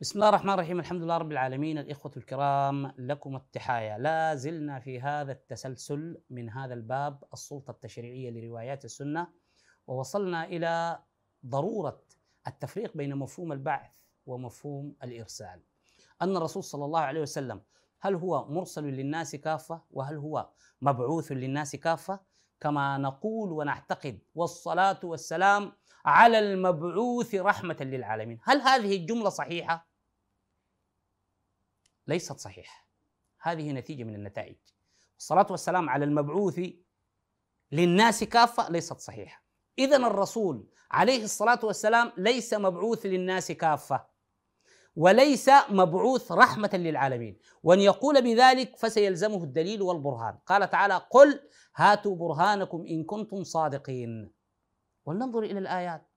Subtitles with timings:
[0.00, 0.80] بسم الله الرحمن الرحيم.
[0.80, 1.78] الحمد لله رب العالمين.
[1.78, 3.98] الإخوة الكرام لكم التحايا.
[3.98, 9.28] لا زلنا في هذا التسلسل من هذا الباب السلطة التشريعية لروايات السنة
[9.86, 10.98] ووصلنا إلى
[11.46, 12.02] ضرورة
[12.46, 13.90] التفريق بين مفهوم البعث
[14.26, 15.60] ومفهوم الإرسال.
[16.22, 17.62] أن الرسول صلى الله عليه وسلم
[18.00, 20.48] هل هو مرسل للناس كافة؟ وهل هو
[20.82, 22.20] مبعوث للناس كافة؟
[22.60, 25.72] كما نقول ونعتقد والصلاة والسلام
[26.04, 28.38] على المبعوث رحمة للعالمين.
[28.44, 29.87] هل هذه الجملة صحيحة؟
[32.08, 32.88] ليست صحيحة.
[33.40, 34.56] هذه نتيجة من النتائج.
[35.18, 36.60] الصلاة والسلام على المبعوث
[37.72, 39.44] للناس كافة ليست صحيحة.
[39.78, 44.06] إذا الرسول عليه الصلاة والسلام ليس مبعوث للناس كافة
[44.96, 47.38] وليس مبعوث رحمة للعالمين.
[47.62, 50.38] وأن يقول بذلك فسيلزمه الدليل والبرهان.
[50.46, 54.32] قال تعالى قل هاتوا برهانكم إن كنتم صادقين.
[55.04, 56.08] ولننظر إلى الآيات.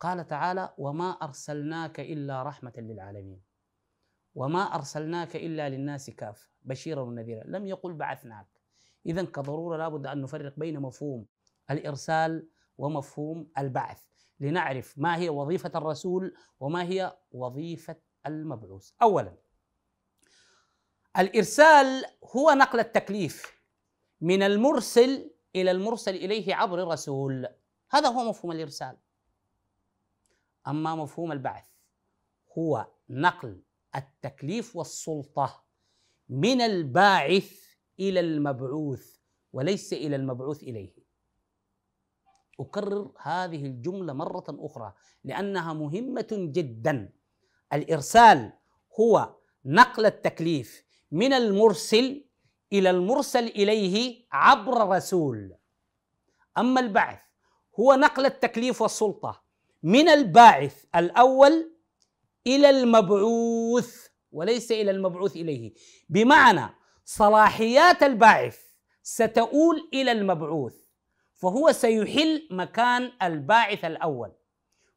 [0.00, 3.49] قال تعالى وما أرسلناك إلا رحمة للعالمين.
[4.34, 6.48] وما أرسلناك إلا للناس كافة.
[6.62, 7.44] بشيرا ونذيرا.
[7.46, 8.46] لم يقل بعثناك.
[9.06, 11.26] إذا كضرورة لابد أن نفرق بين مفهوم
[11.70, 14.02] الإرسال ومفهوم البعث
[14.40, 18.90] لنعرف ما هي وظيفة الرسول وما هي وظيفة المبعوث.
[19.02, 19.36] أولا
[21.18, 23.60] الإرسال هو نقل التكليف
[24.20, 27.48] من المرسل إلى المرسل إليه عبر الرسول.
[27.90, 28.96] هذا هو مفهوم الإرسال.
[30.68, 31.64] أما مفهوم البعث
[32.58, 33.62] هو نقل
[33.96, 35.64] التكليف والسلطة
[36.28, 37.60] من الباعث
[38.00, 39.16] إلى المبعوث
[39.52, 40.94] وليس إلى المبعوث إليه.
[42.60, 47.12] أكرر هذه الجملة مرة أخرى لأنها مهمة جدا.
[47.72, 48.52] الإرسال
[49.00, 49.34] هو
[49.64, 52.24] نقل التكليف من المرسل
[52.72, 55.56] إلى المرسل إليه عبر رسول.
[56.58, 57.18] أما البعث
[57.80, 59.42] هو نقل التكليف والسلطة
[59.82, 61.69] من الباعث الأول
[62.46, 65.72] إلى المبعوث وليس إلى المبعوث إليه.
[66.08, 66.74] بمعنى
[67.04, 68.58] صلاحيات الباعث
[69.02, 70.74] ستؤول إلى المبعوث
[71.34, 74.32] فهو سيحل مكان الباعث الأول.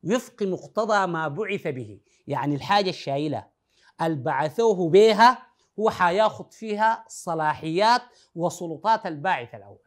[0.04, 2.00] وفق مقتضى ما بعث به.
[2.28, 3.48] يعني الحاجة الشايلة
[4.02, 5.48] البعثوه بها
[5.80, 8.02] هو حياخذ فيها صلاحيات
[8.36, 9.84] وسلطات الباعث الأول.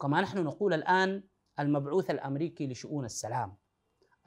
[0.00, 1.22] كما نحن نقول الآن
[1.60, 3.56] المبعوث الأمريكي لشؤون السلام.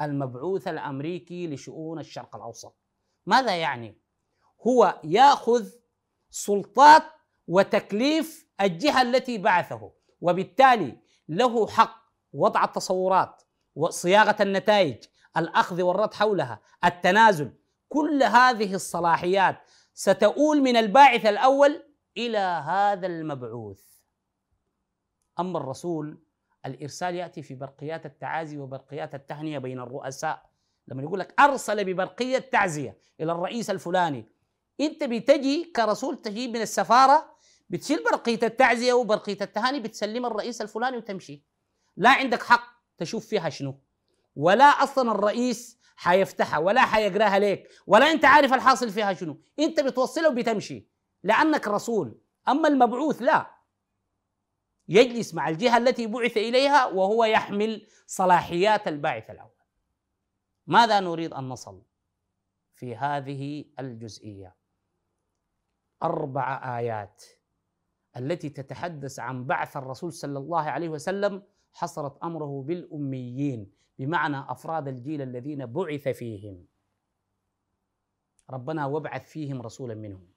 [0.01, 2.75] المبعوث الأمريكي لشؤون الشرق الأوسط
[3.25, 3.97] ماذا يعني؟
[4.67, 5.69] هو يأخذ
[6.29, 7.03] سلطات
[7.47, 10.97] وتكليف الجهة التي بعثه وبالتالي
[11.29, 11.99] له حق
[12.33, 13.43] وضع التصورات
[13.75, 15.03] وصياغة النتائج
[15.37, 17.53] الأخذ والرد حولها التنازل
[17.89, 19.61] كل هذه الصلاحيات
[19.93, 21.83] ستؤول من الباعث الأول
[22.17, 23.81] إلى هذا المبعوث
[25.39, 26.17] أما الرسول
[26.69, 30.49] الإرسال يأتي في برقيات التعازي وبرقيات التهنئة بين الرؤساء.
[30.87, 34.25] لما يقول لك أرسل ببرقية تعزيه إلى الرئيس الفلاني
[34.81, 37.35] أنت بتجي كرسول تجيب من السفارة
[37.69, 41.43] بتشيل برقية التعزية وبرقية التهاني بتسلمها الرئيس الفلاني وتمشي.
[41.97, 42.63] لا عندك حق
[42.97, 43.79] تشوف فيها شنو.
[44.35, 49.41] ولا أصلا الرئيس حيفتحها ولا حيقراها لك ولا أنت عارف الحاصل فيها شنو.
[49.59, 50.87] أنت بتوصلها وبتمشي
[51.23, 52.21] لأنك رسول.
[52.47, 53.58] أما المبعوث لا.
[54.89, 59.49] يجلس مع الجهة التي بعث إليها وهو يحمل صلاحيات الباعث الأول.
[60.67, 61.81] ماذا نريد أن نصل
[62.73, 64.55] في هذه الجزئية؟
[66.03, 67.23] أربع آيات
[68.17, 75.21] التي تتحدث عن بعث الرسول صلى الله عليه وسلم حصرت أمره بالأميين بمعنى أفراد الجيل
[75.21, 76.65] الذين بعث فيهم.
[78.49, 80.27] ربنا وابعث فيهم رسولا منهم.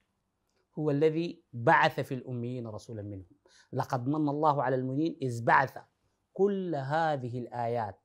[0.78, 3.26] هو الذي بعث في الأميين رسولا منهم.
[3.73, 5.79] لقد من الله على المؤمنين إذ بعث
[6.32, 8.00] كل هذه الآيات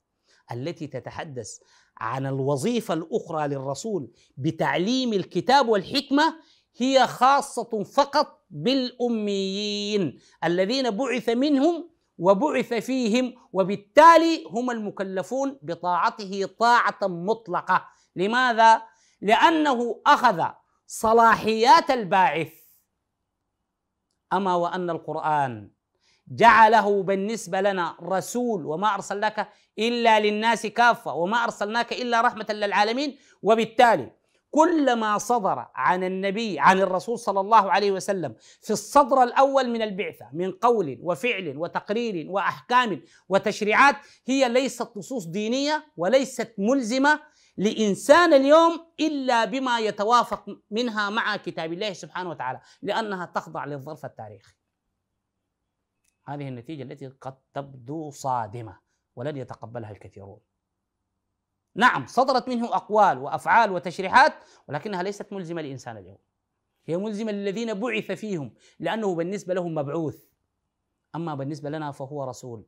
[0.51, 1.59] التي تتحدث
[1.97, 6.35] عن الوظيفة الأخرى للرسول بتعليم الكتاب والحكمة
[6.77, 17.85] هي خاصة فقط بالأميين الذين بعث منهم وبعث فيهم وبالتالي هم المكلفون بطاعته طاعة مطلقة.
[18.15, 18.81] لماذا؟
[19.21, 20.43] لأنه أخذ
[20.87, 22.53] صلاحيات الباعث.
[24.33, 25.69] أما وأن القرآن
[26.27, 29.49] جعله بالنسبة لنا رسول وما أرسلناك
[29.79, 33.17] إلا للناس كافة وما أرسلناك إلا رحمة للعالمين.
[33.41, 34.11] وبالتالي
[34.51, 39.81] كل ما صدر عن النبي عن الرسول صلى الله عليه وسلم في الصدر الأول من
[39.81, 43.95] البعثة من قول وفعل وتقرير وأحكام وتشريعات
[44.27, 47.19] هي ليست نصوص دينية وليست ملزمة
[47.57, 54.53] لإنسان اليوم إلا بما يتوافق منها مع كتاب الله سبحانه وتعالى لأنها تخضع للظرف التاريخي.
[56.25, 58.79] هذه النتيجة التي قد تبدو صادمة
[59.15, 60.39] ولن يتقبلها الكثيرون.
[61.75, 64.33] نعم صدرت منه أقوال وأفعال وتشريحات
[64.67, 66.17] ولكنها ليست ملزمة للانسان اليوم
[66.85, 70.25] هي ملزمة للذين بعث فيهم لأنه بالنسبة لهم مبعوث
[71.15, 72.65] أما بالنسبة لنا فهو رسول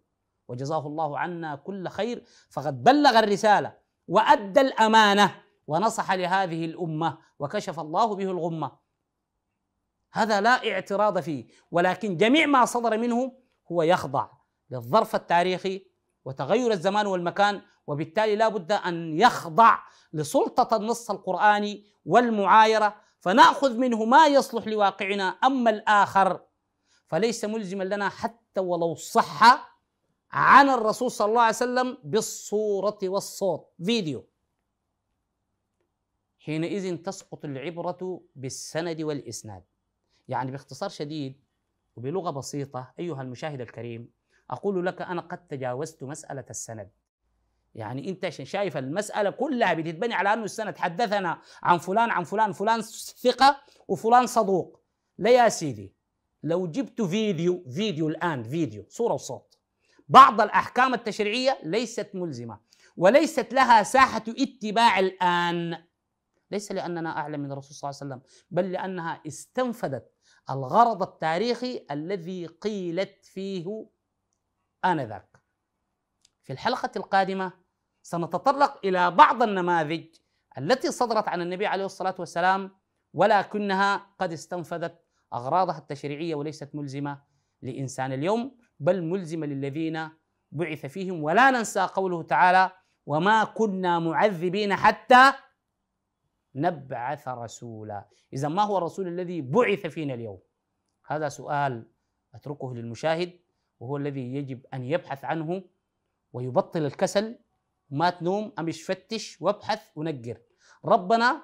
[0.47, 3.77] وجزاه الله عنا كل خير فقد بلغ الرسالة
[4.09, 8.71] وأدى الأمانة ونصح لهذه الأمة وكشف الله به الغمة.
[10.13, 13.31] هذا لا اعتراض فيه ولكن جميع ما صدر منه
[13.71, 14.29] هو يخضع
[14.69, 15.85] للظرف التاريخي
[16.25, 19.79] وتغير الزمان والمكان وبالتالي لا بد أن يخضع
[20.13, 25.27] لسلطة النص القرآني والمعايرة فنأخذ منه ما يصلح لواقعنا.
[25.29, 26.39] أما الآخر
[27.07, 29.68] فليس ملزما لنا حتى ولو صح
[30.31, 33.67] عن الرسول صلى الله عليه وسلم بالصورة والصوت.
[33.85, 34.25] فيديو.
[36.39, 39.63] حينئذ تسقط العبرة بالسند والإسناد.
[40.27, 41.43] يعني باختصار شديد
[41.95, 44.09] وبلغة بسيطة أيها المشاهد الكريم
[44.49, 46.89] أقول لك أنا قد تجاوزت مسألة السند.
[47.75, 50.77] يعني أنت شايف المسألة كلها بتتبني على أنه السند.
[50.77, 52.81] حدثنا عن فلان عن فلان فلان
[53.21, 54.79] ثقة وفلان صدوق.
[55.17, 55.93] لا يا سيدي
[56.43, 59.48] لو جبت فيديو فيديو الآن فيديو صورة وصوت.
[60.09, 62.59] بعض الأحكام التشريعية ليست ملزمة
[62.97, 65.83] وليست لها ساحة اتباع الآن.
[66.51, 70.11] ليس لأننا أعلم من الرسول صلى الله عليه وسلم بل لأنها استنفذت
[70.49, 73.85] الغرض التاريخي الذي قيلت فيه
[74.85, 75.37] آنذاك.
[76.43, 77.51] في الحلقة القادمة
[78.01, 80.05] سنتطرق إلى بعض النماذج
[80.57, 82.71] التي صدرت عن النبي عليه الصلاة والسلام
[83.13, 84.99] ولكنها قد استنفذت
[85.33, 87.21] أغراضها التشريعية وليست ملزمة
[87.61, 88.57] لإنسان اليوم.
[88.79, 90.09] بل ملزمة للذين
[90.51, 91.23] بعث فيهم.
[91.23, 92.71] ولا ننسى قوله تعالى
[93.05, 95.33] وما كنا معذبين حتى
[96.55, 98.05] نبعث رسولا.
[98.33, 100.39] إذا ما هو الرسول الذي بعث فينا اليوم؟
[101.05, 101.91] هذا سؤال
[102.33, 103.39] أتركه للمشاهد
[103.79, 105.63] وهو الذي يجب أن يبحث عنه
[106.33, 107.39] ويبطل الكسل.
[107.89, 110.37] ما تنوم أمش فتش وابحث ونقر
[110.85, 111.41] ربنا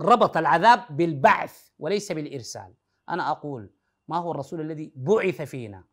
[0.00, 2.74] ربط العذاب بالبعث وليس بالإرسال.
[3.08, 3.70] أنا أقول
[4.08, 5.84] ما هو الرسول الذي بعث فينا؟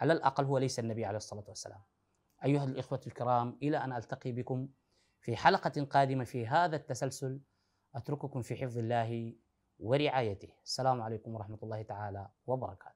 [0.00, 1.80] على الأقل هو ليس النبي عليه الصلاة والسلام.
[2.44, 4.68] أيها الإخوة الكرام إلى أن ألتقي بكم
[5.20, 7.40] في حلقة قادمة في هذا التسلسل.
[7.94, 9.36] أترككم في حفظ الله
[9.78, 10.48] ورعايته.
[10.64, 12.95] السلام عليكم ورحمة الله تعالى وبركاته.